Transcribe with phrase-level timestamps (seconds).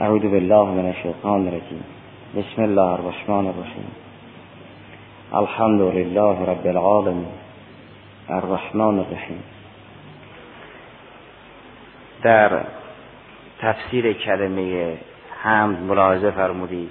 [0.00, 1.84] اعوذ بالله من الشیطان الرجیم.
[2.36, 3.90] بسم الله الرحمن الرحیم.
[5.32, 7.32] الحمد لله رب العالمین.
[8.28, 9.42] الرحمن الرحیم.
[12.22, 12.64] در
[13.60, 14.98] تفسیر کلمه
[15.42, 16.90] حمد ملاحظه فرمودید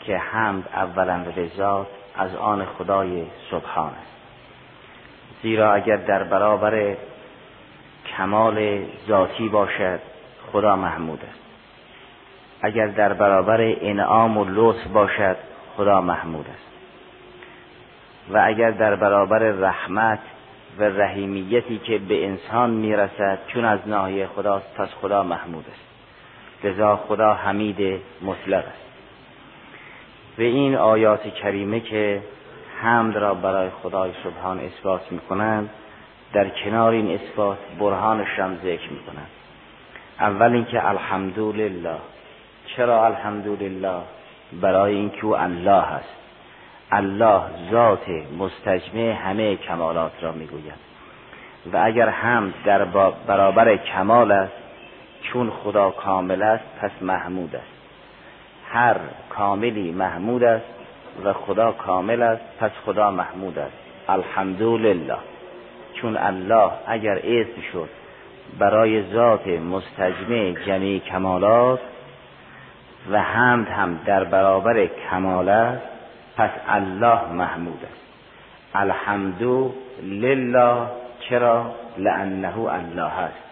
[0.00, 1.24] که حمد اولا
[1.56, 4.16] ذات از آن خدای سبحان است.
[5.42, 6.96] زیرا اگر در برابر
[8.16, 10.00] کمال ذاتی باشد
[10.52, 11.47] خدا محمود است.
[12.62, 15.36] اگر در برابر انعام و لطف باشد
[15.76, 16.68] خدا محمود است.
[18.30, 20.18] و اگر در برابر رحمت
[20.78, 25.88] و رحیمیتی که به انسان می‌رسد چون از ناحیه خداست پس خدا محمود است.
[26.64, 28.88] لذا خدا حمید مطلق است.
[30.38, 32.22] و این آیات کریمه که
[32.82, 35.70] حمد را برای خدای سبحان اثبات می کنند
[36.32, 39.30] در کنار این اثبات برهانش هم ذکر می کنند
[40.20, 41.96] اول اینکه الحمدلله.
[42.76, 44.00] چرا الحمدلله؟
[44.52, 46.14] برای اینکه او الله است.
[46.92, 50.88] الله ذات مستجمع همه کمالات را می‌گوید.
[51.72, 52.84] و اگر حمد در
[53.26, 54.52] برابر کمال است
[55.22, 57.72] چون خدا کامل است پس محمود است.
[58.70, 58.96] هر
[59.30, 60.66] کاملی محمود است
[61.24, 63.76] و خدا کامل است پس خدا محمود است.
[64.08, 65.16] الحمدلله.
[65.94, 67.88] چون الله اگر اسم شد
[68.58, 71.80] برای ذات مستجمع جمعی کمالات
[73.10, 75.82] و حمد هم در برابر کمال است
[76.36, 78.02] پس الله محمود است.
[78.74, 80.86] الحمد لله
[81.20, 83.42] چرا؟ لانه الله است.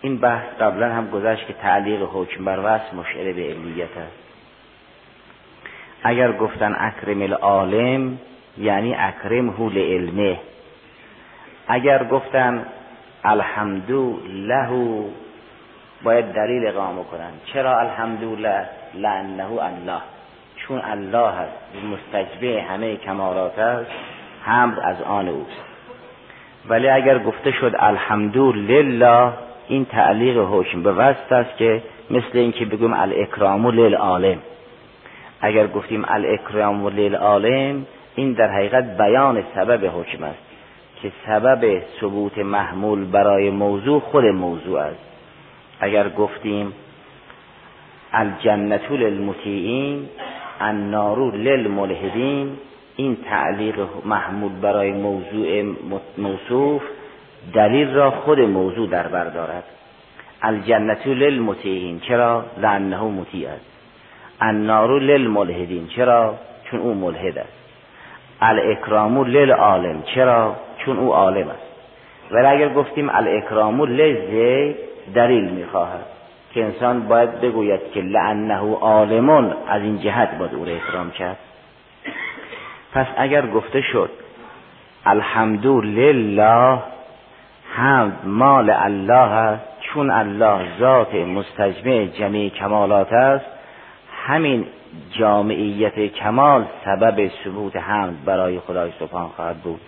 [0.00, 4.20] این بحث قبلا هم گذشت که تعلیق حکم بر وصف مشعر به علیت است.
[6.02, 8.18] اگر گفتن اکرم العالم
[8.58, 10.38] یعنی اکرم هو لعلمه.
[11.68, 12.66] اگر گفتن
[13.24, 15.04] الحمدو له
[16.02, 17.30] باید دلیل اقامه کنن.
[17.52, 20.00] چرا الحمدلله؟ لانه الله.
[20.56, 23.90] چون الله هست مستجبه همه کمالات است
[24.42, 25.62] حمد از آن اوست.
[26.68, 29.32] ولی اگر گفته شد الحمدو لله
[29.68, 34.38] این تعلیق حکم به وسط است که مثل اینکه بگویم الاکرام للعالم.
[35.40, 40.38] اگر گفتیم الاکرام للعالم این در حقیقت بیان سبب حکم است
[41.02, 45.00] که سبب ثبوت محمول برای موضوع خود موضوع است.
[45.80, 46.72] اگر گفتیم
[48.12, 50.08] الجنت للمطیعین
[50.60, 52.56] النار للملحدین
[52.96, 55.74] این تعلیق محمول برای موضوع
[56.18, 56.82] موصوف
[57.54, 59.64] دلیل را خود موضوع در بر دارد.
[60.42, 63.66] الجنت للمطیعین چرا؟ لانه مطیع است.
[64.40, 65.86] النار للملحدین.
[65.86, 66.34] چرا؟
[66.70, 67.52] چون او ملحد است.
[68.40, 70.02] الاکرام للعالم.
[70.02, 71.70] چرا؟ چون او عالم است.
[72.30, 74.76] ولی اگر گفتیم الاکرام للزید
[75.14, 76.19] دلیل می‌خواهد.
[76.54, 81.36] که انسان باید بگوید که لعنه عالمون از این جهت باید او را اکرام کرد.
[82.92, 84.10] پس اگر گفته شد
[85.06, 86.78] الحمدو لله
[87.72, 93.46] حمد مال الله است چون الله ذات مستجمع جمعی کمالات است
[94.26, 94.66] همین
[95.10, 99.80] جامعیت کمال سبب ثبوت حمد برای خدای سبحان خواهد بود.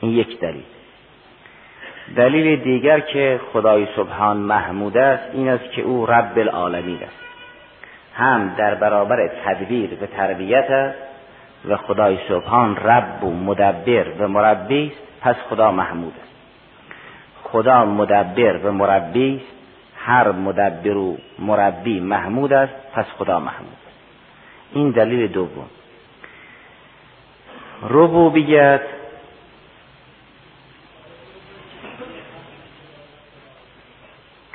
[0.00, 0.62] این یک دلیل.
[2.16, 7.20] دلیل دیگر که خدای سبحان محمود است این است که او رب العالمین است.
[8.14, 10.98] هم در برابر تدبیر و تربیت است
[11.68, 16.34] و خدای سبحان رب و مدبر و مربی است پس خدا محمود است.
[17.42, 19.56] خدا مدبر و مربی است
[19.96, 23.96] هر مدبر و مربی محمود است پس خدا محمود است.
[24.72, 25.66] این دلیل دوم.
[27.82, 28.80] ربوبیت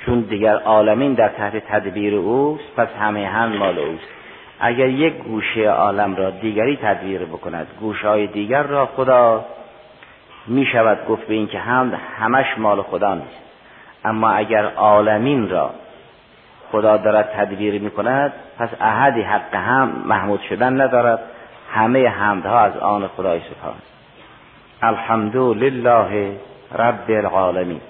[0.06, 4.08] چون دیگر عالمین در تحت تدبیر اوست پس همه هم مال اوست.
[4.60, 9.46] اگر یک گوشه عالم را دیگری تدبیر بکند گوشه های دیگر را خدا
[10.48, 13.42] می شود گفت به این که هم همش مال خدا نیست.
[14.06, 15.70] اما اگر عالمین را
[16.72, 21.20] خدا دارد تدبیر می کند پس احدی حق هم محمود شدن ندارد.
[21.74, 23.76] همه حمدها از آن خدای سبحان.
[24.82, 26.32] الحمد لله
[26.78, 27.82] رب العالمین.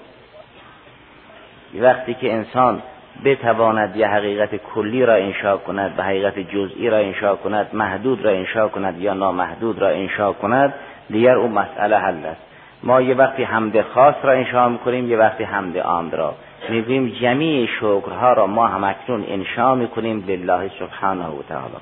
[1.74, 2.82] وقتی که انسان
[3.24, 8.30] بتواند یه حقیقت کلی را انشا کند و حقیقت جزئی را انشا کند محدود را
[8.30, 10.74] انشا کند یا نامحدود را انشا کند
[11.10, 12.40] دیگر اون مسئله حل است.
[12.82, 16.34] ما یه وقتی حمد خاص را انشا می‌کنیم یه وقتی حمد عام را
[16.68, 21.74] می‌گویم جمیع شکرها را ما هم اکنون انشا می‌کنیم لله سبحانه و تعالی.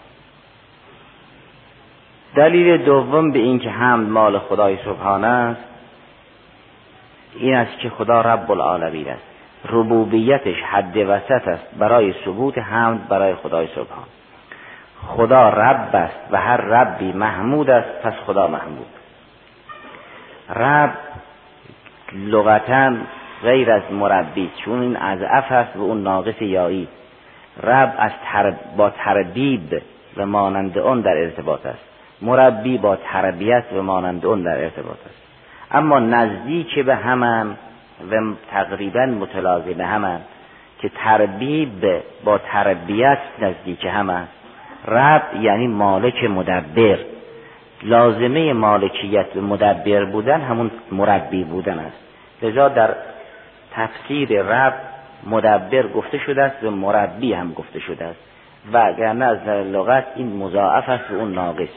[2.34, 5.64] دلیل دوم به اینکه حمد مال خدای سبحانه است
[7.36, 9.33] این است که خدا رب العالمین است.
[9.68, 14.06] ربوبیتش حد وسط است برای ثبوت حمد برای خدای سبحان.
[15.06, 18.86] خدا رب است و هر ربی محمود است پس خدا محمود.
[20.56, 20.90] رب
[22.12, 22.92] لغتا
[23.42, 26.88] غیر از مربی چون این از اف است و اون ناقص یایی
[27.62, 28.54] رب از تر...
[28.76, 29.82] با تربیب
[30.16, 31.84] و مانند اون در ارتباط است.
[32.22, 35.22] مربی با تربیت و مانند اون در ارتباط است.
[35.70, 37.56] اما نزدیک به همان
[38.10, 40.20] و تقریبا متلازم همن
[40.78, 44.32] که تربیب با تربیت نزدیک هم است
[44.88, 46.98] رب یعنی مالک مدبر.
[47.82, 51.98] لازمه مالکیت و مدبر بودن همون مربی بودن است.
[52.42, 52.94] لذا در
[53.72, 54.74] تفسیر رب
[55.26, 58.20] مدبر گفته شده است و مربی هم گفته شده است.
[58.72, 61.68] و اگر از لغت این مضاعف است و اون ناقص.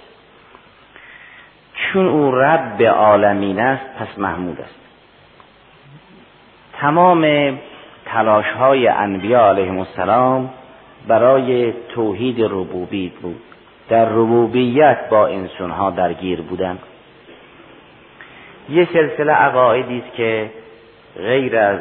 [1.73, 4.86] چون او رب عالمین است پس محمود است.
[6.81, 7.53] تمام
[8.05, 10.49] تلاش های انبیاء علیهم السلام
[11.07, 13.41] برای توحید ربوبیت بود.
[13.89, 16.77] در ربوبیت با انسان ها درگیر بودن
[18.69, 20.51] یه سلسله عقایدی است که
[21.17, 21.79] غیر از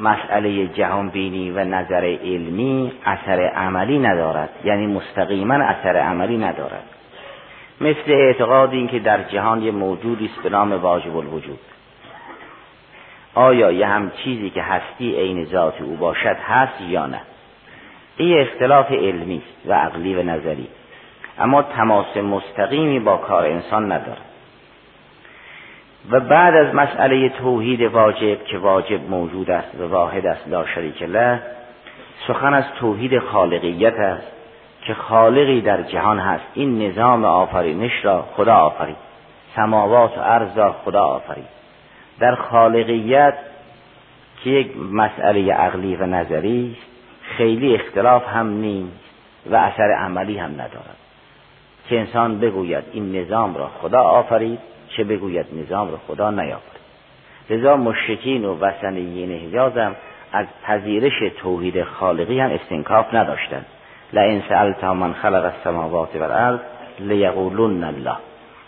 [0.00, 4.50] مسئله جهان بینی و نظر علمی اثر عملی ندارد.
[4.64, 6.84] یعنی مستقیما اثر عملی ندارد.
[7.80, 11.58] مثل اعتقاد این که در جهان یه موجودی است به نام واجب الوجود.
[13.34, 17.20] آیا یه هم چیزی که هستی عین ذات او باشد هست یا نه؟
[18.16, 20.68] این اختلاف علمی و عقلی و نظری.
[21.38, 24.18] اما تماس مستقیمی با کار انسان نداره
[26.10, 31.02] و بعد از مسئله توحید واجب که واجب موجود است و واحد است لا شریک
[31.02, 31.42] له
[32.28, 34.32] سخن از توحید خالقیت است
[34.86, 36.44] که خالقی در جهان هست.
[36.54, 38.96] این نظام آفرینش را خدا آفرید.
[39.56, 41.53] سماوات و ارض را خدا آفرید.
[42.20, 43.34] در خالقیت
[44.44, 46.76] که یک مسئله عقلی و نظری
[47.22, 49.04] خیلی اختلاف هم نیست
[49.50, 50.96] و اثر عملی هم ندارد.
[51.88, 54.58] که انسان بگوید این نظام را خدا آفرید
[54.88, 56.84] چه بگوید نظام را خدا نیافرید.
[57.50, 59.96] لذا مشرکین و وسنیین حجاز هم
[60.32, 63.66] از پذیرش توحید خالقی هم استنکاف نداشتند.
[64.12, 66.58] لئن سألت من خلق السماوات والارض
[66.98, 68.16] لیقولن الله.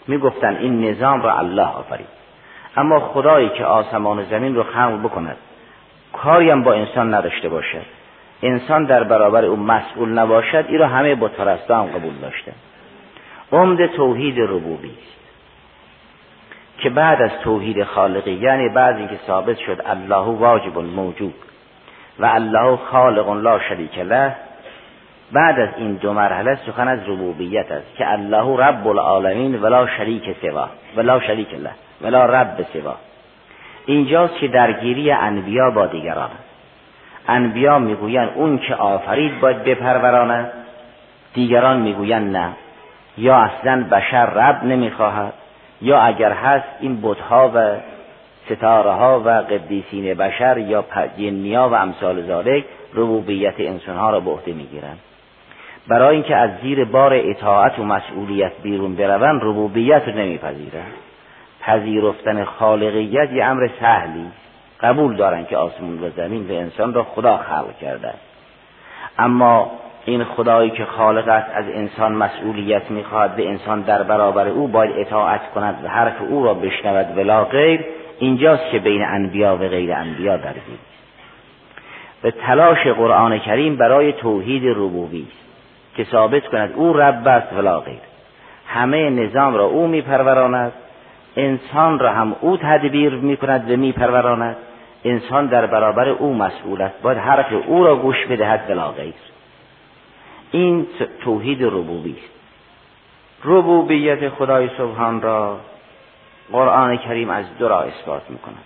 [0.08, 2.15] می‌گفتن این نظام را الله آفرید.
[2.76, 5.36] اما خدایی که آسمان و زمین رو خلق بکند
[6.12, 7.86] کاری هم با انسان نداشته باشد.
[8.42, 11.30] انسان در برابر او مسئول نباشد این را همه با
[11.68, 12.52] هم قبول داشته.
[13.52, 15.16] عمد توحید ربوبی است.
[16.78, 21.34] که بعد از توحید خالقی یعنی بعد اینکه ثابت شد الله واجب موجود
[22.18, 24.36] و الله خالق لا شریک له
[25.32, 30.36] بعد از این دو مرحله سخن از ربوبیت است که الله رب العالمین ولا شریک
[30.42, 31.70] سوا ولا شریک له.
[32.02, 32.94] ولا رب سوا.
[33.86, 36.30] اینجاست که درگیری انبیا با دیگران.
[37.28, 40.52] انبیا می‌گویند اون که آفرید باید بپروراند
[41.34, 42.48] دیگران می‌گویند نه.
[43.18, 45.32] یا اصلا بشر رب نمی‌خواهد.
[45.82, 47.76] یا اگر هست این بتها و
[48.50, 50.84] ستاره ها و قدیسین بشر یا
[51.18, 52.64] جنیا و امثال ذالک
[52.94, 54.98] ربوبیت انسان ها را به عهده می‌گیرند.
[55.88, 61.05] برای اینکه از زیر بار اطاعت و مسئولیت بیرون بروند ربوبیت رو نمیپذیرند.
[61.66, 64.26] پذیرفتن خالقیت یه امر سهلی.
[64.80, 68.14] قبول دارن که آسمون و زمین و انسان را خدا خلق کرده.
[69.18, 69.70] اما
[70.04, 74.90] این خدایی که خالق است از انسان مسئولیت می‌خواهد به انسان در برابر او باید
[74.96, 77.84] اطاعت کند و حرف او را بشنود ولا غیر
[78.18, 80.78] اینجاست که بین انبیا و غیر انبیا درگیر.
[82.22, 85.26] به تلاش قرآن کریم برای توحید ربوبی
[85.96, 87.98] که ثابت کند او رب است ولا غیر.
[88.66, 90.72] همه نظام را او میپروراند.
[91.36, 94.56] انسان را هم او تدبیر می‌کند و میپروراند.
[95.04, 97.02] انسان در برابر او مسئول است.
[97.02, 99.14] باید حرف او را گوش بدهد ولا غیر
[100.50, 100.86] این
[101.24, 102.34] توحید ربوبی است.
[103.44, 105.58] ربوبیت خدای سبحان را
[106.52, 108.64] قرآن کریم از دو راه اثبات می‌کند.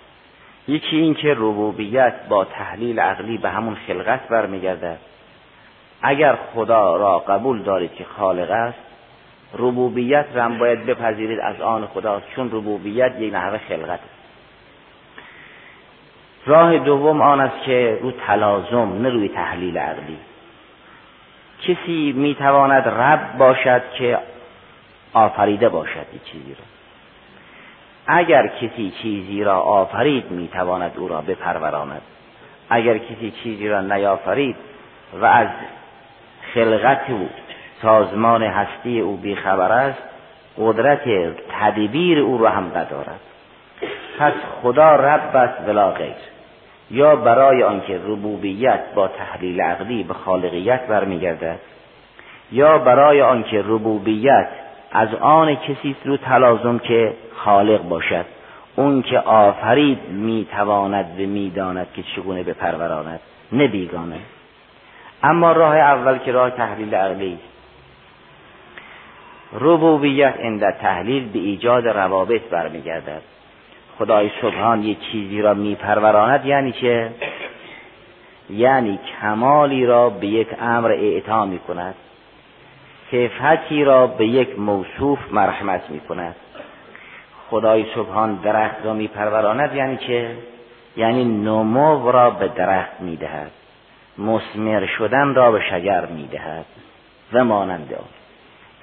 [0.69, 4.99] یکی این که ربوبیت با تحلیل عقلی به همون خلقت برمیگردد
[6.03, 8.90] اگر خدا را قبول دارید که خالق است
[9.59, 14.21] ربوبیت را هم باید بپذیرید از آن خدا چون ربوبیت یک نحوه خلقت است
[16.47, 20.17] راه دوم آن است که رو تلازم نه روی تحلیل عقلی.
[21.63, 24.19] کسی می‌تواند رب باشد که
[25.13, 26.65] آفریده باشد این چیزی را.
[28.07, 32.03] اگر کسی چیزی را آفرید می‌تواند او را بپروراند.
[32.71, 34.57] اگر کسی چیزی را نیافرید
[35.21, 35.49] و از
[36.55, 37.29] خلقت او
[37.83, 40.03] سازمان هستی او بیخبر است
[40.59, 41.05] قدرت
[41.61, 43.21] تدبیر او را هم ندارد.
[44.19, 44.33] پس
[44.63, 46.15] خدا رب است ولا غیر.
[46.91, 51.59] یا برای آنکه ربوبیت با تحلیل عقلی به خالقیت برمیگردد
[52.53, 54.49] یا برای آنکه ربوبیت
[54.93, 58.25] از آن کسی رو تلازم که خالق باشد
[58.77, 63.21] اون که آفرید می‌تواند و می‌داند که چگونه بپروراند
[63.53, 64.19] نه بیگانه
[65.23, 67.50] اما راه اول که راه تحلیل عقلی است
[69.53, 73.23] ربوبیت عند تحلیل به ایجاد روابط برمیگردد.
[73.99, 77.11] خدای سبحان یک چیزی را میپروراند یعنی چه؟
[78.51, 81.95] یعنی کمالی را به یک امر اعطا می کند
[83.11, 86.37] صفتی را به یک موصوف مرحمت می کند
[87.51, 90.37] خدای سبحان درخت را میپروراند یعنی چه؟
[90.97, 93.51] یعنی نمو را به درخت می‌دهد.
[94.19, 96.65] مسمر شدن را به شجر می‌دهد.
[97.33, 98.20] و مانند آن.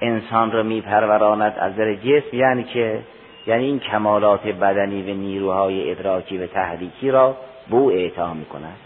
[0.00, 3.00] انسان را میپروراند از در جسم یعنی که
[3.46, 7.36] یعنی این کمالات بدنی و نیروهای ادراکی و تحریکی را
[7.70, 8.76] به او اعطا می‌کند.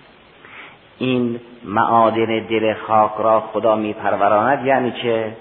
[0.98, 5.32] این معادن دل خاک را خدا میپروراند یعنی چه؟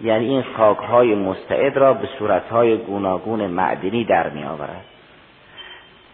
[0.00, 4.84] یعنی این خاکهای مستعد را به صورتهای گوناگون معدنی در می آورد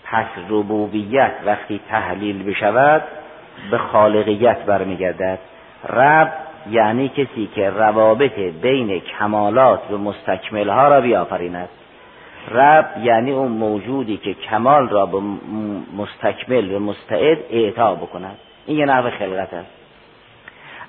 [0.05, 3.03] پس ربوبیت وقتی تحلیل بشود
[3.71, 5.39] به خالقیت برمیگردد.
[5.89, 6.33] رب
[6.71, 11.69] یعنی کسی که روابط بین کمالات و مستکملها را بیافریند.
[12.51, 15.21] رب یعنی اون موجودی که کمال را به
[15.97, 18.39] مستکمل و مستعد اعطا بکند.
[18.67, 19.71] این یه نحو خلقت است.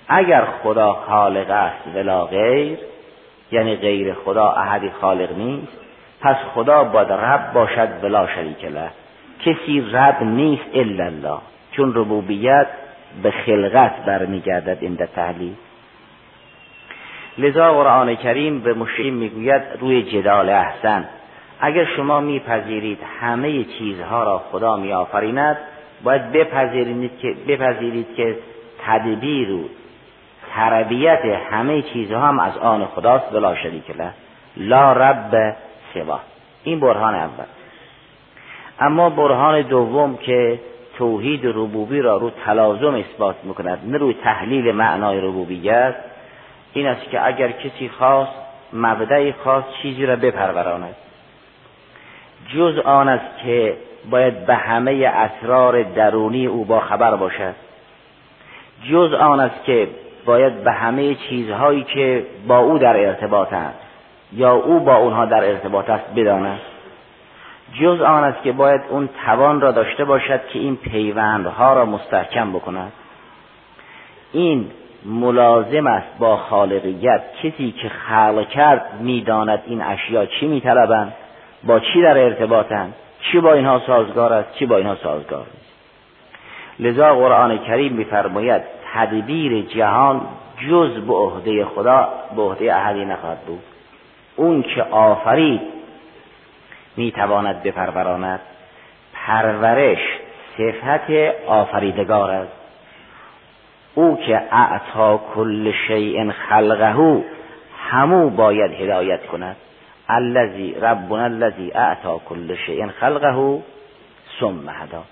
[0.07, 2.77] اگر خدا خالق است ولا غیر
[3.51, 5.77] یعنی غیر خدا احدی خالق نیست
[6.22, 8.89] پس خدا باید رب باشد ولا شریک له.
[9.46, 11.38] کسی رب نیست الا الله
[11.72, 12.67] چون ربوبیت
[13.24, 15.53] به خلقت برمیگردد این تحلیل.
[17.38, 21.06] لذا قرآن کریم به مشریم می‌گوید روی جدال احسن.
[21.60, 25.58] اگر شما میپذیرید همه چیزها را خدا میآفریند
[26.03, 28.38] باید بپذیرید که بپذیرید که
[28.86, 29.60] تدبیر و
[30.56, 34.12] تربیت همه چیزها هم از آن خداست بلا شریک له
[34.58, 35.56] لا رب
[35.94, 36.20] سوا.
[36.63, 37.46] این برهان اول.
[38.79, 40.60] اما برهان دوم که
[40.98, 45.96] توحید ربوبی را رو تلازم اثبات می‌کند نه روی تحلیل معنای ربوبیت.
[46.77, 48.31] این است که اگر کسی خواست
[48.74, 50.96] مبدعی خواست چیزی را بپروراند.
[52.55, 53.77] جز آن است که
[54.10, 57.53] باید به همه اسرار درونی او با خبر باشد.
[58.91, 59.88] جز آن است که
[60.25, 63.79] باید به همه چیزهایی که با او در ارتباط است
[64.34, 66.60] یا او با اونها در ارتباط است بداند.
[67.81, 72.53] جز آن است که باید اون توان را داشته باشد که این پیوندها را مستحکم
[72.53, 72.91] بکند.
[74.34, 74.72] این
[75.05, 77.21] ملازم است با خالقیت.
[77.43, 81.13] کسی که خلق کرد می‌داند این اشیا چی میطلبند
[81.63, 85.67] با چی در ارتباطند چی با اینها سازگار است چی با اینها سازگار نیست.
[86.79, 88.61] لذا قرآن کریم میفرماید
[88.93, 90.21] تدبیر جهان
[90.69, 93.63] جز به عهده خدا به عهده احدی نخواهد بود.
[94.35, 95.61] اون که آفرید
[96.97, 98.39] می‌تواند بپروراند.
[99.13, 99.99] پرورش
[100.57, 101.11] صفت
[101.47, 102.66] آفریدگار است.
[103.97, 107.23] او که اعتا کل شیء خلقه
[107.89, 109.55] همو باید هدایت کند.
[110.09, 113.59] الذی ربنا الذی اعتا کل شیء خلقه
[114.39, 115.03] ثم هدا.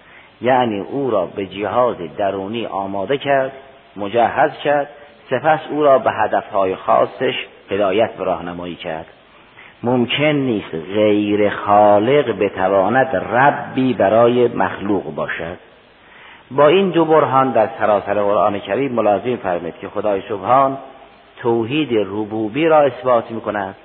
[0.42, 3.52] یعنی او را به جهاز درونی آماده کرد
[3.96, 4.90] مجهز کرد
[5.30, 9.06] سپس او را به هدفهای خاصش هدایت و راهنمایی کرد.
[9.84, 15.65] ممکن نیست غیر خالق بتواند ربی برای مخلوق باشد.
[16.52, 20.78] با این دو برهان در سراسر قرآن کریم ملازم فرمید که خدای سبحان
[21.38, 23.76] توحید ربوبی را اثبات می کند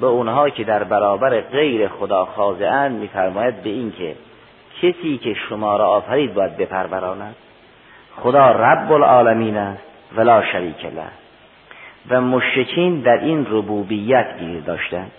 [0.00, 4.14] به اونها که در برابر غیر خدا خاضعند میفرماید به این که
[4.82, 7.36] کسی که شما را آفرید باید بپروراند.
[8.16, 9.82] خدا رب العالمین است
[10.16, 11.02] ولا شریک له.
[12.10, 15.10] و مشرکین در این ربوبیت گیر داشتند.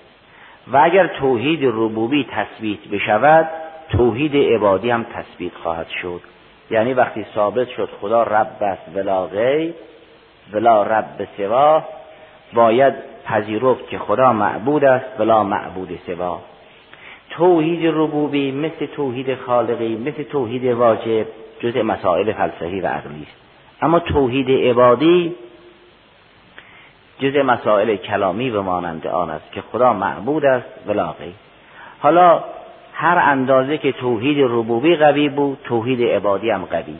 [0.72, 3.50] و اگر توحید ربوبی تثبیت بشود
[3.90, 6.22] توحید عبادی هم تثبیت خواهد شد.
[6.72, 9.74] یعنی وقتی ثابت شد خدا رب است ولا غیر
[10.54, 11.84] ولا رب سوا
[12.54, 12.94] باید
[13.26, 16.40] پذیرفت که خدا معبود است ولا معبود سوا.
[17.30, 21.26] توحید ربوبی مثل توحید خالقی مثل توحید واجب
[21.60, 23.42] جزء مسائل فلسفی و عقلی است.
[23.82, 25.36] اما توحید عبادی
[27.20, 31.34] جزء مسائل کلامی و مانند آن است که خدا معبود است ولا غیر.
[32.00, 32.44] حالا
[33.02, 36.96] هر اندازه که توحید ربوبی قوی بود توحید عبادی هم قوی.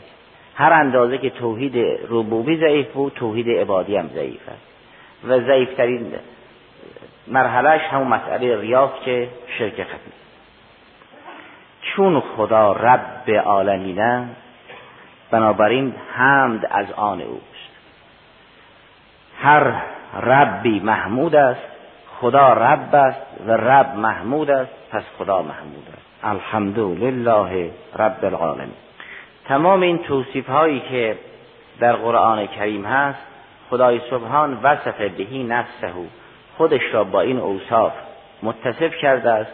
[0.54, 4.66] هر اندازه که توحید ربوبی ضعیف بود توحید عبادی هم ضعیف است.
[5.28, 6.12] و ضعیفترین
[7.26, 9.28] مرحلهش همون مسئله ریاض که
[9.58, 10.12] شرک خفی
[11.82, 14.28] چون خدا رب عالمینه
[15.30, 17.70] بنابراین حمد از آن اوست.
[19.42, 19.72] هر
[20.22, 21.79] ربی محمود است
[22.20, 26.24] خدا رب است و رب محمود است پس خدا محمود است.
[26.24, 28.74] الحمد لله رب العالمین.
[29.48, 31.18] تمام این توصیف هایی که
[31.80, 33.18] در قرآن کریم هست
[33.70, 35.92] خدای سبحان وصف بهی نفسه
[36.56, 37.92] خودش را با این اوصاف
[38.42, 39.52] متصف کرده است.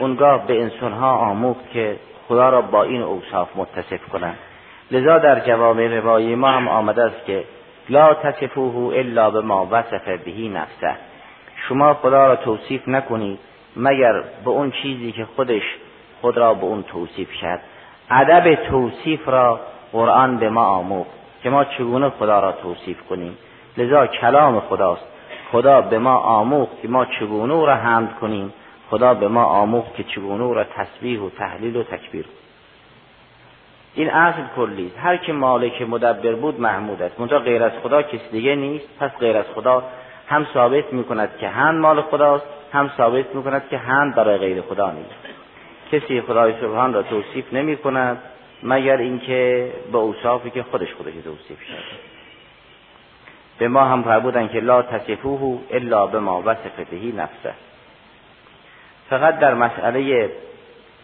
[0.00, 1.96] اونگاه به انسانها آموخت که
[2.28, 4.38] خدا را با این اوصاف متصف کنند.
[4.90, 7.44] لذا در جواب روایی ما هم آمده است که
[7.88, 11.07] لا تصفوه الا به ما وصف بهی نفسه.
[11.68, 13.38] شما خدا را توصیف نکنید
[13.76, 15.62] مگر به اون چیزی که خودش
[16.20, 17.62] خود را به اون توصیف کرد.
[18.10, 19.60] ادب توصیف را
[19.92, 21.10] قرآن به ما آموخت
[21.42, 23.38] که ما چگونه خدا را توصیف کنیم.
[23.76, 25.04] لذا کلام خداست.
[25.52, 28.52] خدا به ما آموخت که ما چگونه او را حمد کنیم.
[28.90, 32.24] خدا به ما آموخت که چگونه او را تسبیح و تحلیل و تکبیر
[33.94, 37.20] این اصل کلی هر که مالک مدبر بود محمود است.
[37.20, 38.88] منتها غیر از خدا کسی دیگه نیست.
[39.00, 39.82] پس غیر از خدا
[40.28, 44.38] هم ثابت می کند که هم مال خداست هم ثابت می کند که هم برای
[44.38, 45.38] غیر خدا نیست.
[45.92, 48.22] کسی خدای سبحان را توصیف نمی کند
[48.62, 51.82] مگر اینکه به اوصافی که خودش خودش توصیف کرده
[53.58, 57.54] به ما هم فرمودن که لا تصفوه الا به ما وصف بهی نفسه.
[59.10, 60.30] فقط در مسئله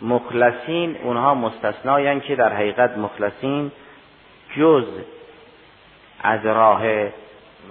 [0.02, 3.72] مخلصین اونها مستثناین که در حقیقت مخلصین
[4.56, 4.86] جز
[6.22, 6.82] از راه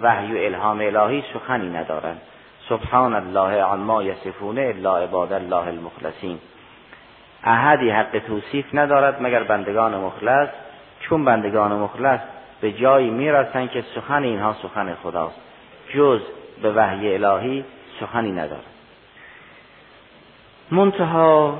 [0.02, 2.20] وحی و الهام الهی سخنی ندارند.
[2.68, 6.38] سبحان الله عما یصفون الا عباد الله المخلصین.
[7.44, 10.48] احدی حق توصیف ندارد مگر بندگان مخلص
[11.00, 12.20] چون بندگان مخلص
[12.60, 15.40] به جایی می‌رسند که سخن اینها سخن خداست.
[15.94, 16.20] جز
[16.62, 17.64] به وحی الهی
[18.00, 18.64] سخنی ندارد.
[20.70, 21.58] منتها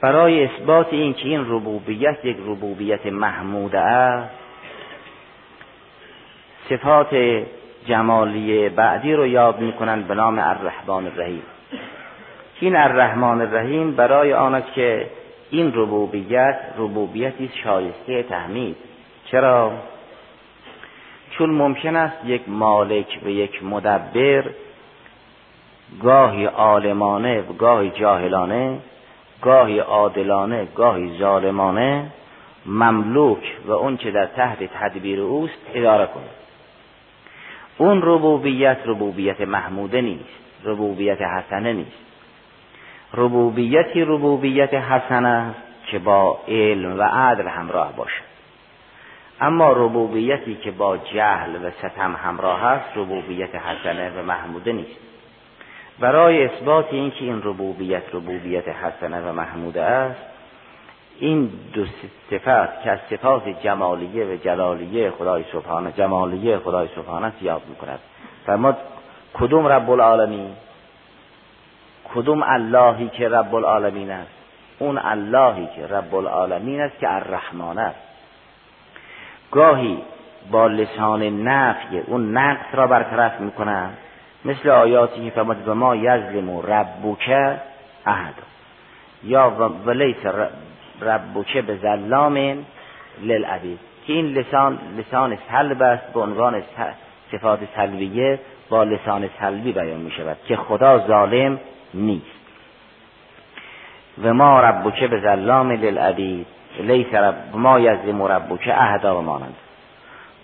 [0.00, 4.43] برای اثبات این که این ربوبیت یک ربوبیت محموده است
[6.68, 7.16] صفات
[7.86, 11.42] جمالی بعدی رو یاد می‌کنند به نام الرحمن الرحیم.
[12.60, 15.06] این الرحمن الرحیم برای آن است که
[15.50, 18.76] این ربوبیت ربوبیتی شایسته تحمید.
[19.24, 19.72] چرا؟
[21.30, 24.44] چون ممکن است یک مالک و یک مدبر
[26.02, 28.78] گاهی عالمانه و گاهی جاهلانه
[29.42, 32.10] گاهی عادلانه گاهی ظالمانه
[32.66, 36.43] مملوک و اون چه در تحت تدبیر اوست اداره کنه.
[37.78, 40.24] اون ربوبیت ربوبیت محموده نیست.
[40.64, 42.04] ربوبیت حسنه نیست.
[43.14, 45.54] ربوبیتی ربوبیت حسنه
[45.86, 48.34] که با علم و عدل همراه باشد.
[49.40, 55.00] اما ربوبیتی که با جهل و ستم همراه است ربوبیت حسنه و محموده نیست.
[56.00, 60.33] برای اثبات اینکه این ربوبیت ربوبیت حسنه و محموده است
[61.18, 61.84] این دو
[62.30, 67.98] صفت که از صفات جمالیه و جلالیه خدای سبحانه جمالیه خدای سبحانه یاد می‌کند.
[68.46, 68.76] فرماد
[69.34, 70.50] کدوم رب العالمین؟
[72.14, 74.30] کدوم اللهی که رب العالمین است؟
[74.78, 77.98] اون اللهی که رب العالمین است که الرحمن است.
[79.50, 79.98] گاهی
[80.50, 83.96] با لسان نفی اون نقص را برطرف می‌کنند
[84.44, 87.60] مثل آیاتی که فرمود و ما یظلم و ربوکه
[88.06, 88.34] احد.
[89.24, 90.26] یا ولیس
[91.02, 92.64] ربوکه به ظلام
[93.22, 96.62] للعبید که این لسان لسان سلب است به عنوان
[97.32, 101.60] صفات سلبیه با لسان سلبی بیان می شود که خدا ظالم
[101.94, 102.26] نیست.
[104.22, 106.46] و ما ربوکه به ظلام للعبید
[106.80, 109.54] لیس رب ما یظلم ربوکه اهدا مانند.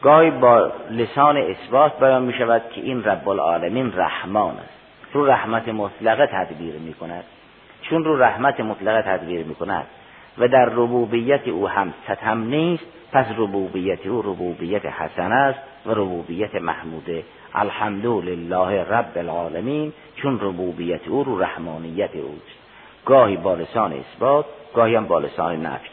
[0.03, 4.81] گاهی با لسان اثبات بیان می شود که این رب العالمین رحمان است.
[5.13, 7.25] رو رحمت مطلقه تدبیر می کند.
[7.83, 9.87] چون رو رحمت مطلقه تدبیر می کند
[10.41, 16.55] و در ربوبیت او هم ستم نیست پس ربوبیت او ربوبیت حسن است و ربوبیت
[16.55, 17.25] محموده
[17.55, 22.59] الحمد لله رب العالمین چون ربوبیت او رو رحمانیت اوست.
[23.07, 25.91] گاهی با لسان اثبات گاهی هم با لسان نفی.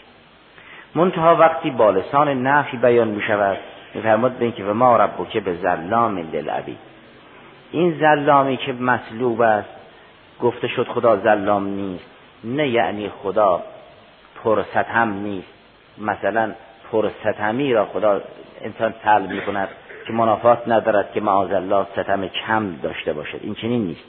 [0.96, 3.58] منتها وقتی با لسان نفی بیان می شود
[3.94, 6.78] میفرماد به اینکه و ما رب که به ظلام للعبید
[7.72, 9.70] این ظلامی که مطلوب است
[10.42, 12.06] گفته شد خدا ظلام نیست.
[12.44, 13.64] نه یعنی خدا
[14.44, 15.48] پرستم نیست.
[15.98, 16.52] مثلا
[16.92, 18.22] پرستمی را خدا
[18.62, 19.68] انسان طلب می کند
[20.08, 23.40] که منافات ندارد که معاذ الله ستم کم داشته باشد.
[23.42, 24.04] این چنین نیست.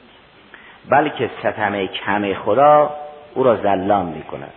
[0.89, 2.91] بلکه ستم کم خدا
[3.35, 4.53] او را ظلام می کند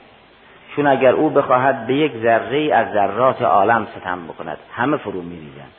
[0.76, 5.72] چون اگر او بخواهد به یک ذره از ذرات عالم ستم بکند همه فرو میریزند.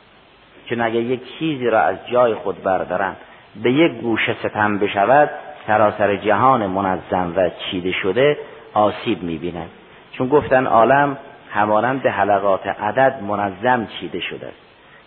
[0.65, 3.17] چون اگر یک چیزی را از جای خود بردارند
[3.63, 5.29] به یک گوشه ستم بشود
[5.67, 8.37] سراسر جهان منظم و چیده شده
[8.73, 9.69] آسیب می‌بیند.
[10.17, 11.17] چون گفتن عالم
[11.51, 14.47] همانند حلقات عدد منظم چیده شده.
[14.47, 14.57] است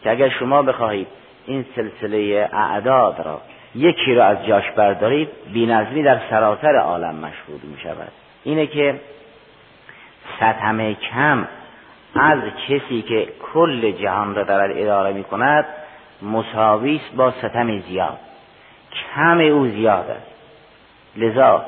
[0.03, 1.07] که اگر شما بخواهید
[1.47, 3.41] این سلسله اعداد را
[3.75, 8.13] یکی را از جاش بردارید بینظمی در سراسر عالم مشهود می شود.
[8.45, 9.01] اینه که
[10.37, 11.49] ستم کم
[12.15, 12.39] از
[12.69, 15.65] کسی که کل جهان را دارد اداره می کند
[16.23, 18.19] مساوی با ستم زیاد.
[19.15, 20.31] کم او زیاد است.
[21.17, 21.65] لذا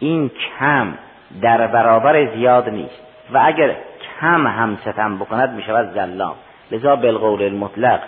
[0.00, 0.94] این کم
[1.42, 3.00] در برابر زیاد نیست.
[3.32, 3.74] و اگر
[4.20, 6.34] کم هم ستم بکند می شود زلام.
[6.70, 8.00] لذا بالقول المطلق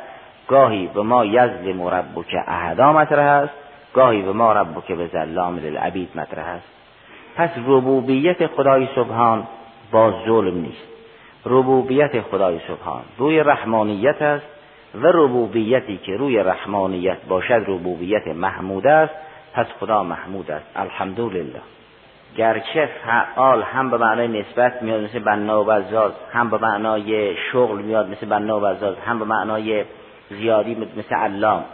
[0.48, 3.55] گاهی به ما یظلم ربک احدا مطرح است
[3.94, 6.68] گاهی به ما ربک به زلام للعبید مطرح است.
[7.37, 9.46] پس ربوبیت خدای سبحان
[9.92, 10.87] با ظلم نیست.
[11.46, 14.46] ربوبیت خدای سبحان روی رحمانیت است
[14.94, 19.14] و ربوبیتی که روی رحمانیت باشد ربوبیت محمود است.
[19.55, 20.66] پس خدا محمود است.
[20.76, 21.61] الحمدلله.
[22.37, 27.83] گرچه فعال هم به معنای نسبت میاد مثل بنا و بزاز هم به معنای شغل
[27.83, 29.85] میاد مثل بنا و بزاز هم به معنای
[30.31, 31.64] زیادی مثل علام.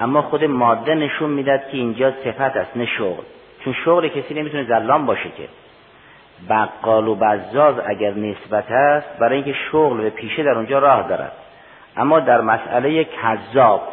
[0.00, 3.22] اما خود ماده نشون می‌داد که اینجا صفت است نه شغل.
[3.64, 5.48] چون شغل کسی نمی‌تونه زلام باشه که.
[6.48, 11.32] بقال و بزاز اگر نسبت است برای اینکه شغل به پیشه در اونجا راه دارد.
[11.96, 13.88] اما در مسئله کذاب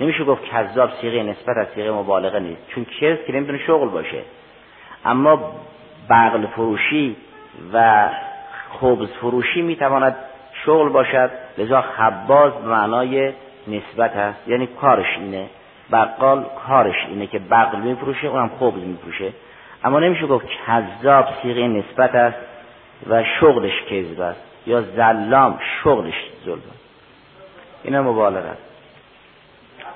[0.00, 2.68] نمیشه گفت کذاب سیغه نسبت از سیغه مبالغه نیست.
[2.68, 4.18] چون کس که نمی‌تونه شغل باشه.
[5.04, 5.52] اما
[6.10, 7.16] بغل فروشی
[7.72, 8.08] و
[8.80, 10.16] خبز فروشی می‌تواند
[10.64, 11.30] شغل باشد.
[11.58, 13.32] لذا خباز به معنای
[13.68, 14.48] نسبت است.
[14.48, 15.46] یعنی کارش اینه.
[15.92, 19.32] بقال کارش اینه که بغل میفروشه اونم خبز میفروشه.
[19.84, 22.38] اما نمیشه گفت کذاب سیغه نسبت است
[23.10, 26.60] و شغلش کذب است یا زلام شغلش ظلم.
[27.84, 28.67] اینا مبالغه است.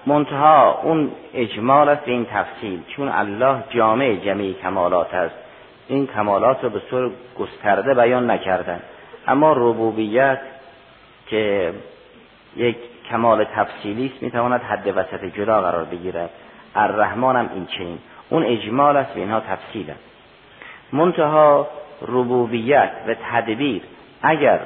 [0.06, 2.82] منتها اون اجمال است این تفصیل.
[2.96, 5.34] چون الله جامع جمعی کمالات است.
[5.88, 8.80] این کمالات رو به طور گسترده بیان نکردن.
[9.26, 10.40] اما ربوبیت
[11.26, 11.72] که
[12.56, 12.76] یک
[13.10, 16.30] کمال تفصیلی است می‌تواند حد وسط جدا قرار بگیرد.
[16.74, 17.98] الرحمن هم این چین
[18.30, 20.00] اون اجمال است و اینها تفصیل است.
[20.92, 21.68] منتها
[22.02, 23.82] ربوبیت و تدبیر
[24.22, 24.60] اگر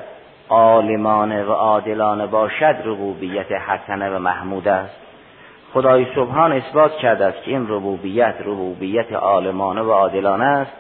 [0.49, 5.06] عالمانه و عادلانه باشد ربوبیت حسنه و محمود است.
[5.77, 10.73] خدای سبحان اثبات کرده است که این ربوبیت ربوبیت عالمانه و عادلانه است.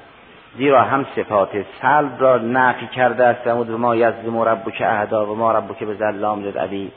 [0.57, 1.51] زیرا هم صفات
[1.83, 3.47] سلب را نفی کرده است.
[3.47, 6.93] و ما یظلم ربک اهدا و ما ربک به ظلام للعبید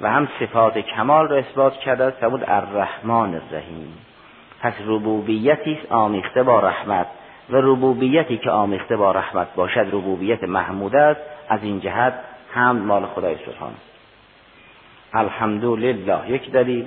[0.00, 2.16] و هم صفات کمال را اثبات کرده است.
[2.16, 3.94] فرمود الرحمن الرحیم.
[4.60, 7.06] پس ربوبیتی است آمیخته با رحمت.
[7.50, 11.20] و ربوبیتی که آمیخته با رحمت باشد ربوبیت محمود است.
[11.48, 12.14] از این جهت
[12.54, 13.90] هم مال خدای سبحان است.
[15.14, 16.30] الحمدلله.
[16.30, 16.86] یک دلیل.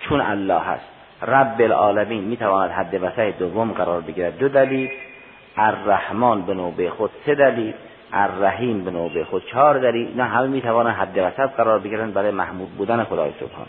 [0.00, 0.84] چون الله هست.
[1.22, 4.38] رب العالمین می‌تواند حد وسط دوم قرار بگیرد.
[4.38, 4.90] دو دلیل.
[5.56, 7.74] الرحمن به نوبه خود سه دلیل.
[8.12, 10.08] الرحیم به نوبه خود چهار دلیل.
[10.08, 13.66] اینا همه می‌توانند حد وسط قرار بگیرند برای محمود بودن خدای سبحان.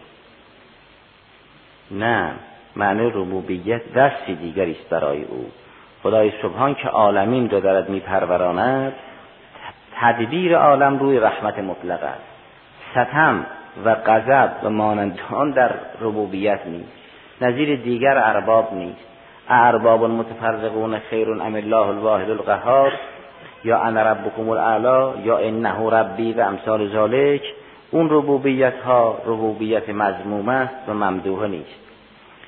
[1.91, 2.31] نه.
[2.75, 5.51] معنی ربوبیت دستی دیگری است برای او.
[6.03, 8.93] خدای سبحان که عالمین رو دارد میپروراند
[9.95, 12.23] تدبیر عالم روی رحمت مطلق است.
[12.91, 13.45] ستم.
[13.85, 16.91] و غضب و مانند آن در ربوبیت نیست.
[17.41, 19.05] نظیر دیگر ارباب نیست.
[19.49, 22.93] ارباب متفرقون خیر ام الله الواحد القهار؟
[23.63, 27.41] یا انا ربکم الاعلا؟ یا انه ربی و امثال ذالک؟
[27.91, 31.81] اون ربوبیت ها ربوبیت مضموم است و ممدوح نیست.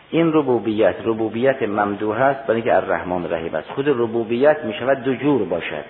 [0.10, 3.70] این ربوبیت ربوبیت ممدوح است برای اینکه الرحمن رحیم است.
[3.72, 5.84] خود ربوبیت می شود دو جور باشد.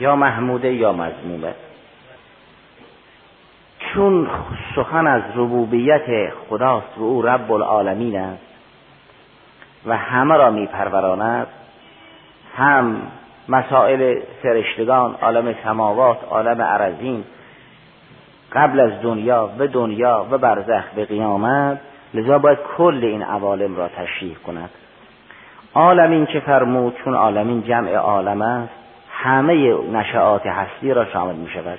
[0.00, 1.54] یا محموده یا مضمومه
[3.94, 4.28] چون
[4.76, 8.42] سخن از ربوبیت خداست و او رب العالمین است
[9.86, 11.46] و همه را میپروراند
[12.56, 12.96] هم
[13.48, 17.24] مسائل فرشتگان عالم سماوات عالم عرزین
[18.52, 21.80] قبل از دنیا و دنیا و برزخ به قیامت
[22.14, 24.70] لذا باید کل این عوالم را تشریح کند.
[25.74, 28.72] عالمین که فرمود چون عالمین جمع عالم است
[29.10, 31.78] همه نشعات هستی را شامل می شود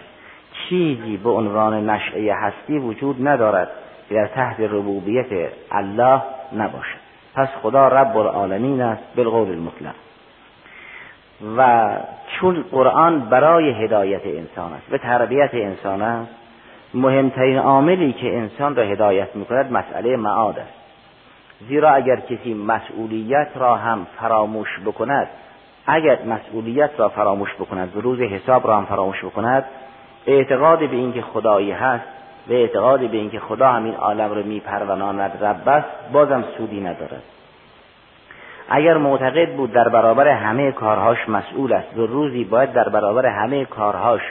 [0.69, 3.69] چیزی به عنوان نشعه هستی وجود ندارد.
[4.09, 6.21] که در تحت ربوبیت الله
[6.55, 7.05] نباشد.
[7.35, 9.95] پس خدا رب العالمین است بالقول المطلق.
[11.57, 11.89] و
[12.27, 16.31] چون قرآن برای هدایت انسان است و تربیت انسان است
[16.93, 20.73] مهمترین عاملی که انسان را هدایت می‌کند مسئله معاد است.
[21.67, 25.27] زیرا اگر کسی مسئولیت را هم فراموش بکند
[25.87, 29.65] اگر مسئولیت را فراموش بکند و روز حساب را هم فراموش بکند
[30.27, 32.05] اعتقاد به اینکه خدایی هست
[32.49, 37.23] و اعتقاد به اینکه خدا همین عالم رو میپروراند رب است بازم سودی ندارد.
[38.69, 43.65] اگر معتقد بود در برابر همه کارهاش مسئول است و روزی باید در برابر همه
[43.65, 44.21] کارهاش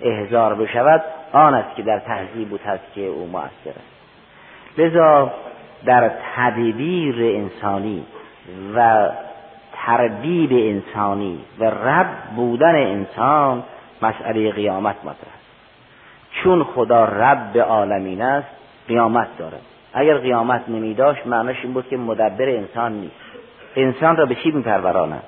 [0.00, 1.02] احضار بشود
[1.32, 3.92] آن است که در تهذیب و تزکیه او مؤثر است.
[4.78, 5.32] لذا
[5.84, 8.04] در تدبیر انسانی
[8.74, 9.08] و
[9.86, 13.62] تربیب انسانی و رب بودن انسان
[14.02, 15.32] مسئله قیامت مطرح.
[16.32, 18.48] چون خدا رب عالمین است
[18.88, 19.62] قیامت دارد
[19.94, 23.14] اگر قیامت نمی داشت معنیش این بود که مدبر انسان نیست.
[23.76, 25.22] انسان را به چی میپروراند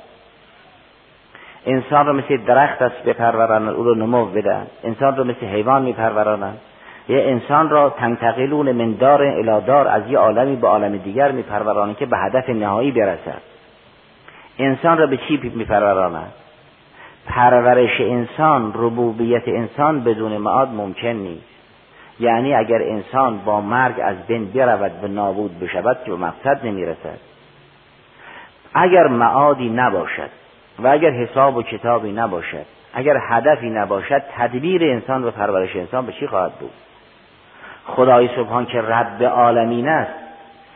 [1.66, 4.66] انسان را مثل درخت است بپرورانند او را نمو بدن.
[4.84, 6.58] انسان را مثل حیوان میپرورانند
[7.08, 12.06] یه انسان را تنتقلون من دار الادار از یه عالمی به عالم دیگر میپرورانند که
[12.06, 13.42] به هدف نهایی برسد.
[14.58, 16.32] انسان را به چی میپرورانند
[17.26, 21.54] پرورش انسان ربوبیت انسان بدون معاد ممکن نیست.
[22.20, 27.18] یعنی اگر انسان با مرگ از بین برود و نابود بشود که به مقصد نمی‌رسد.
[28.74, 30.30] اگر معادی نباشد
[30.78, 36.12] و اگر حساب و کتابی نباشد اگر هدفی نباشد تدبیر انسان و پرورش انسان به
[36.12, 36.70] چی خواهد بود؟
[37.86, 40.12] خدای سبحان که رب عالمین است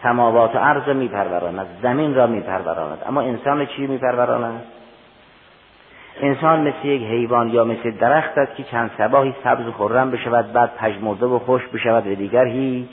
[0.02, 4.62] سماوات و ارض را میپروراند زمین را میپروراند اما انسان چی میپروراند؟
[6.20, 10.52] انسان مثل یک حیوان یا مثل درخت است که چند صباحی سبز و خرم بشود
[10.52, 12.90] بعد پژمرده و خشک بشود و دیگر هیچ.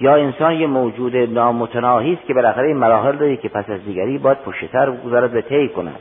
[0.00, 4.38] یا انسان یه موجود نامتناهی است که بالاخره مراحلی دارد یکی پس از دیگری باید
[4.38, 5.98] پشت سر بگذارد و طی کند.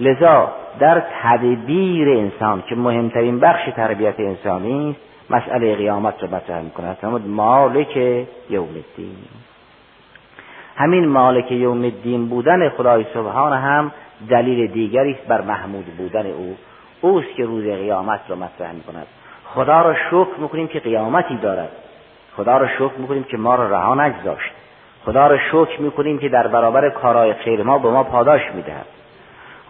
[0.00, 6.94] لذا در تدبیر انسان که مهمترین بخش تربیت انسانی است مسئله قیامت رو مطرح می‌کنه.
[6.94, 7.96] فرمود مالک
[8.50, 9.16] یوم الدین.
[10.76, 13.92] همین مالک یوم الدین بودن خدای سبحان هم
[14.28, 16.56] دلیل دیگری است بر محمود بودن او.
[17.00, 19.06] اوست که روز قیامت رو مطرح می‌کند.
[19.54, 21.68] خدا را شکر می‌کنیم که قیامتی دارد.
[22.36, 24.52] خدا را شکر می‌کنیم که ما را رها نگذاشت.
[25.04, 28.86] خدا را شکر می‌کنیم که در برابر کارهای خیر ما به ما پاداش می‌دهد.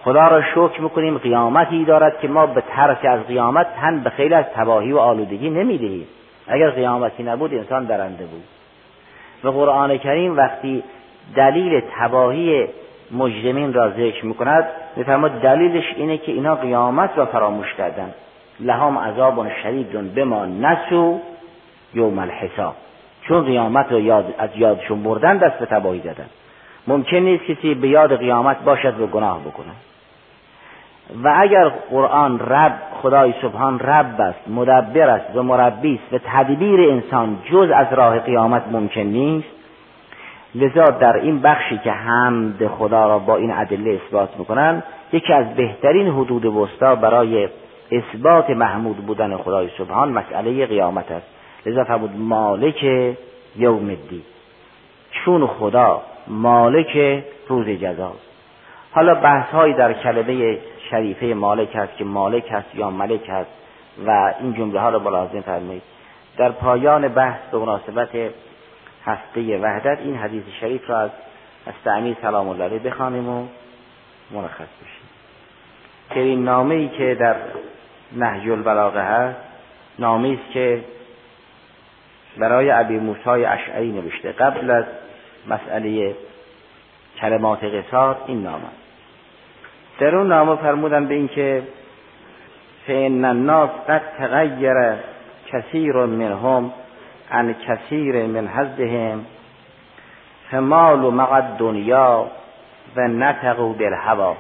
[0.05, 4.35] خدا را شکر می‌کنیم قیامتی دارد که ما به ترس از قیامت تن به خیلی
[4.35, 6.07] از تباهی و آلودگی نمی‌دهیم.
[6.49, 8.45] اگر قیامتی نبود انسان درنده بود.
[9.45, 10.83] و قرآن کریم وقتی
[11.37, 12.69] دلیل تباهی
[13.15, 14.65] مجرمین را ذکر می‌کند
[14.97, 18.15] میفرماد دلیلش اینه که اینا قیامت را فراموش کردن.
[18.61, 21.21] لهم عذاب شدید بما نسو
[21.95, 22.75] یوم الحساب.
[23.23, 26.27] چون قیامت را یاد از یادشون بردن دست به تباهی زدن.
[26.87, 29.73] ممکن نیست کسی به یاد قیامت باشد و گناه بکنه.
[31.25, 32.73] و اگر قرآن رب
[33.03, 38.19] خدای سبحان رب است مدبر است و مربی است و تدبیر انسان جز از راه
[38.19, 39.54] قیامت ممکن نیست
[40.55, 45.55] لذا در این بخشی که حمد خدا را با این ادله اثبات می‌کنن یکی از
[45.55, 47.49] بهترین حدود وسطا برای
[47.93, 51.27] اثبات محمود بودن خدای سبحان مسئله قیامت است.
[51.67, 52.85] لذا فرمود مالک
[53.57, 54.23] یوم الدین.
[55.11, 58.29] چون خدا مالک روز جزاست.
[58.93, 60.59] حالا بحث هایی در کلمه
[60.91, 63.51] شریفه مالک هست که مالک هست یا ملک هست
[64.07, 65.83] و این جمله ها رو ملاحظه فرمایید.
[66.37, 68.09] در پایان بحث به مناسبت
[69.07, 71.01] هفته وحدت این حدیث شریف را
[71.67, 73.47] از تعمیر سلام الله علیه بخوانیم و
[74.31, 75.09] مرخص بشیم.
[76.25, 77.37] این نامه ای که در
[78.13, 79.37] نهج البلاغه هست
[79.99, 80.85] نامه است که
[82.39, 84.33] برای ابی موسی اشعری نوشته.
[84.33, 84.85] قبل از
[85.49, 86.15] مسئله
[87.21, 88.65] کلمات قصار این نامه
[89.99, 91.63] در اون نامه فرمودن به اینکه
[92.87, 94.75] فان الناس قد تغیر
[95.53, 96.73] کثیر منهم
[97.35, 99.25] عن کثیر من حزبهم
[100.51, 102.27] فمال و مقد دنیا
[102.97, 104.37] و نتقو بالهوا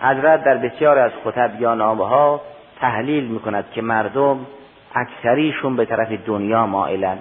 [0.00, 2.40] حضرت در بسیار از خطب یا نامه ها
[2.80, 4.46] تحلیل می‌کند که مردم
[4.94, 7.18] اکثریشون به طرف دنیا مائلن.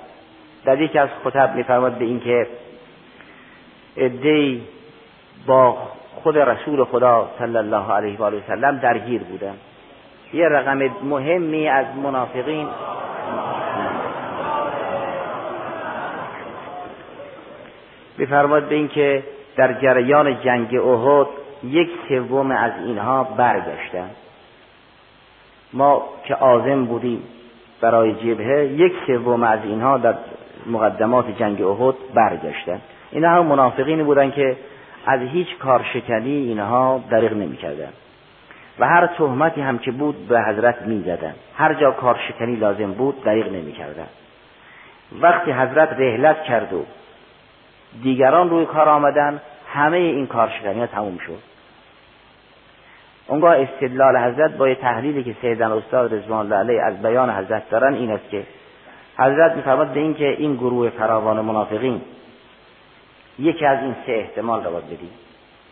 [0.65, 2.47] در یکی از خطب میفرماد به اینکه
[3.97, 4.61] ادهی
[5.47, 5.77] با
[6.15, 9.55] خود رسول خدا صلی الله علیه و آله وسلم درگیر بودن.
[10.33, 12.67] یه رقم مهمی از منافقین
[18.25, 19.23] بفرماد به اینکه
[19.55, 21.27] در جریان جنگ احد
[21.63, 24.09] یک سوم از اینها برگشتن.
[25.73, 27.23] ما که آزم بودیم
[27.81, 30.13] برای جبهه یک سوم از اینها در
[30.65, 32.81] مقدمات جنگ احد برگشتن.
[33.11, 34.55] اینها هم منافقینی بودن که
[35.05, 37.89] از هیچ کارشکنی اینها دریغ نمی‌کردن.
[38.79, 41.33] و هر تهمتی هم که بود به حضرت می‌زدن.
[41.57, 44.07] هر جا کارشکنی لازم بود دریغ نمی‌کردن.
[45.21, 46.85] وقتی حضرت رهلت کرد و
[48.03, 49.41] دیگران روی کار آمدن
[49.73, 51.39] همه این کارشکنی ها تموم شد.
[53.27, 57.93] اونگاه استدلال حضرت با تحلیلی که سیدن استاد رضوان الله علیه از بیان حضرت دارن
[57.93, 58.43] این است که
[59.17, 62.01] حضرت میفرماد به اینکه این گروه فراوان منافقین
[63.39, 65.09] یکی از این سه احتمال را باید بدیم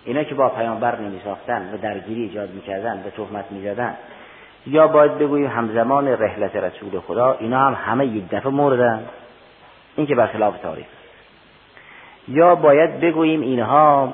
[0.05, 3.95] اینا که با پیامبر نمی ساختن و درگیری ایجاد می‌کردن به تهمت می‌زدن
[4.67, 9.05] یا باید بگوییم همزمان رحلت رسول خدا اینا هم همه یک دفعه مردن.
[9.95, 10.86] این که برخلاف تاریخ.
[12.27, 14.13] یا باید بگوییم اینها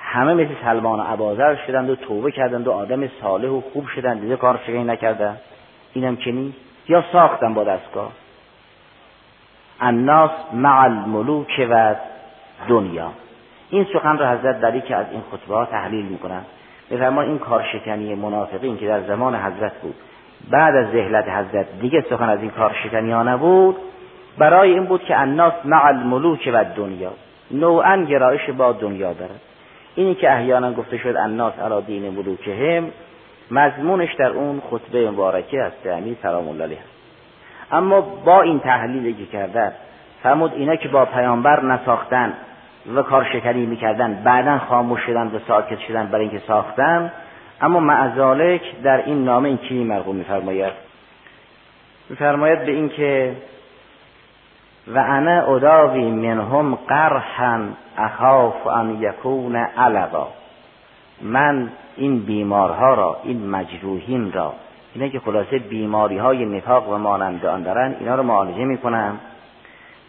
[0.00, 4.20] همه مثل سلمان و عبازر شدند و توبه کردند و آدم صالح و خوب شدند.
[4.20, 5.36] دیگه کار شگهی نکردن
[5.92, 6.58] اینم که نیست.
[6.88, 8.12] یا ساختن با دستگاه.
[9.80, 11.94] الناس مع الملوک و
[12.68, 13.12] دنیا.
[13.70, 16.42] این سخن را حضرت در که از این خطبه ها تحلیل می‌کنن.
[16.90, 19.94] بفرما این کارشکنی منافقین که در زمان حضرت بود.
[20.50, 23.76] بعد از ذهلت حضرت دیگه سخن از این کارشکنی ها نبود
[24.38, 27.12] برای این بود که الناس مع الملوک و دنیا
[27.50, 29.40] نوعا گرایش با دنیا دارد.
[29.94, 32.90] اینی که احیانا گفته شد الناس علا دین ملوکهم
[33.50, 36.78] مضمونش در اون خطبه مبارکه از امیر سلام الله علیه.
[37.72, 39.72] اما با این تحلیلی که کردن
[40.22, 42.32] فرمود اینا که با پیامبر نساختن
[42.94, 47.12] و کارشکنی می‌کردن بعدا خاموش شدن و ساکت شدن برای اینکه ساختن
[47.60, 50.72] اما معذالک در این نامه این چی مرغوم میفرماید.
[52.10, 53.32] میفرماید به اینکه
[54.86, 57.60] و انا اداوی منهم قرحا
[57.98, 60.28] اخاف ان یکون علقا
[61.22, 64.54] من این بیمارها را این مجروحین را
[64.94, 69.18] اینا که خلاصه بیماری های نفاق و مانند آن دارن اینا رو معالجه می‌کنم.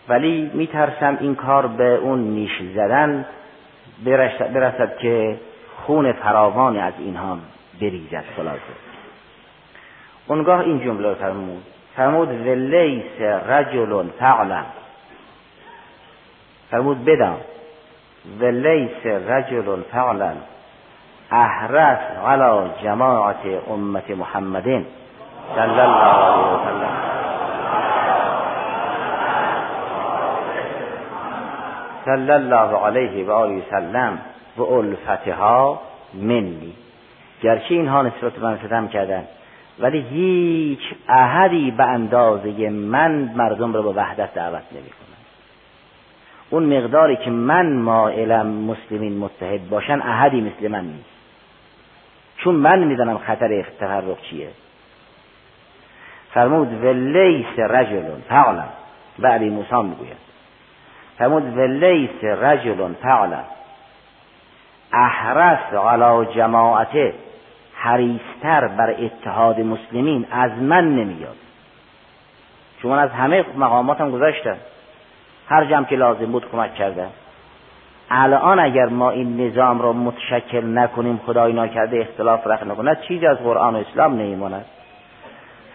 [0.09, 3.25] ولی میترسم این کار به اون نیش زدن
[4.53, 5.39] برسد, که
[5.85, 7.37] خون فراوانی از اینها
[7.81, 8.73] بریزد خلاصه.
[10.27, 11.63] اونگاه این جمله فرمود.
[11.95, 14.63] فرمود ولیس رجل فعلا.
[16.71, 17.37] فرمود بدان
[18.39, 20.31] ولیس رجل فعلا.
[21.31, 24.63] احرس على جماعت امت محمد
[25.55, 26.93] صلی الله علیه وسلم.
[32.05, 34.17] صلی الله علیه و آله وسلم
[34.57, 35.81] و الفتها
[36.13, 36.73] منی.
[37.41, 39.23] گرچه اینها نسبت من ستم کردن.
[39.79, 44.89] ولی هیچ احدی به اندازه من مردم رو به وحدت دعوت نمی
[46.49, 51.09] اون مقداری که من مائلم مسلمین متحد باشن احدی مثل من نیست.
[52.37, 54.49] چون من می‌دانم خطر تفرق چیه.
[56.33, 58.63] فرمود ولیس رجل فعلا
[59.19, 60.17] به علی موسی می‌گوید
[61.17, 63.39] فرمود ولیس رجل فعلا
[64.93, 67.13] احرس علی جماعته.
[67.83, 71.35] حریستر بر اتحاد مسلمین از من نمیاد.
[72.81, 74.55] چون از همه مقاماتم گذاشتم
[75.47, 77.07] هر جمع که لازم بود کمک کرده
[78.09, 83.37] الان اگر ما این نظام را متشکل نکنیم خدای ناکرده اختلاف رخ نکند چیزی از
[83.37, 84.65] قرآن و اسلام نمیماند.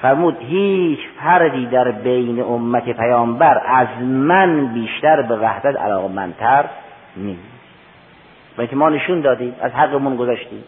[0.03, 6.65] فرمود هیچ فردی در بین امت پیامبر از من بیشتر به وحدت علاقمندتر
[7.17, 7.43] نیست.
[8.59, 10.65] و که ما نشون دادیم از حقمون گذاشتیم.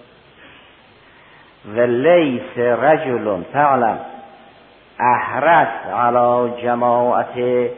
[1.65, 3.99] و لیس رجل فعلا
[4.99, 7.69] احرس على جماعت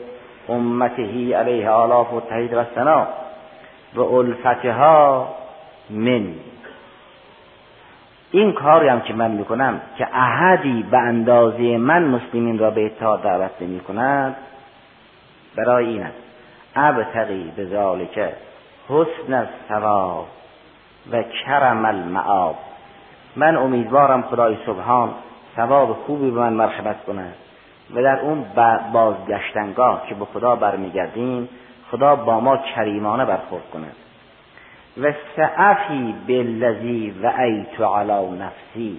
[0.49, 3.07] امته علیه آلاف و تحید و سنا
[3.95, 5.29] و الفتها
[5.91, 6.35] من.
[8.31, 13.23] این کاری هم که من می‌کنم که احدی به اندازه من مسلمین را به اتحاد
[13.23, 14.37] دعوت نمی کند
[15.57, 16.23] برای این است.
[16.77, 18.19] ابتقی به ذالک
[18.89, 20.27] حسن الثواب
[21.13, 22.57] و کرم المعاب
[23.37, 25.11] من امیدوارم خدای سبحان
[25.57, 27.35] ثواب خوبی به من مرحمت کند
[27.95, 28.45] و در اون
[28.93, 31.49] بازگشتنگاه که به خدا برمیگردیم
[31.91, 33.97] خدا با ما کریمانه برخورد کند
[35.03, 38.99] و سعفی بالذی و ایتو علی نفسی.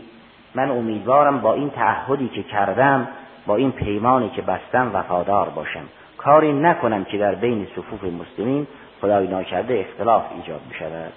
[0.55, 3.07] من امیدوارم با این تعهدی که کردم
[3.45, 5.83] با این پیمانی که بستم وفادار باشم.
[6.17, 8.67] کاری نکنم که در بین صفوف مسلمین
[9.01, 11.13] خدای ناکرده اختلاف ایجاد بشود.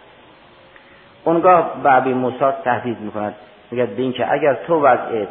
[1.26, 3.34] اونگاه به ابی موسی تهدید می‌کند.
[3.70, 5.28] میگه به اینکه اگر تو وضعیت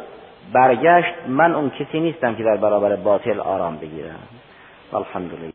[0.52, 4.18] برگشت من اون کسی نیستم که در برابر باطل آرام بگیرم.
[4.92, 5.50] الحمدلله.